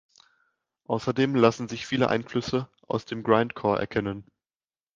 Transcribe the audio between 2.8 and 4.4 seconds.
aus dem Grindcore erkennen.